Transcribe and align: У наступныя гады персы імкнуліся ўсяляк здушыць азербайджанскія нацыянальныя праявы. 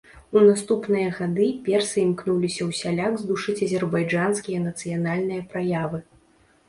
У 0.39 0.41
наступныя 0.45 1.09
гады 1.17 1.45
персы 1.67 1.97
імкнуліся 2.05 2.67
ўсяляк 2.71 3.13
здушыць 3.25 3.57
азербайджанскія 3.67 4.65
нацыянальныя 4.67 5.47
праявы. 5.53 5.99